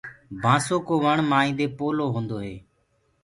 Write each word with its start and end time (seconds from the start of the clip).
بآسو 0.41 0.75
ڪو 0.87 0.95
وڻ 1.03 1.17
مآئينٚ 1.31 1.57
دي 1.59 1.65
پولو 1.77 2.05
هوندو 2.13 2.37
هي۔ 2.45 2.55